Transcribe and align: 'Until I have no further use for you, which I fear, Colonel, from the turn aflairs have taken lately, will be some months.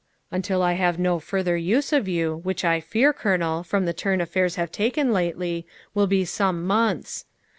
'Until 0.31 0.63
I 0.63 0.73
have 0.73 0.97
no 0.97 1.19
further 1.19 1.55
use 1.55 1.91
for 1.91 1.99
you, 2.09 2.37
which 2.37 2.65
I 2.65 2.79
fear, 2.79 3.13
Colonel, 3.13 3.61
from 3.61 3.85
the 3.85 3.93
turn 3.93 4.17
aflairs 4.19 4.55
have 4.55 4.71
taken 4.71 5.13
lately, 5.13 5.67
will 5.93 6.07
be 6.07 6.25
some 6.25 6.65
months. 6.65 7.27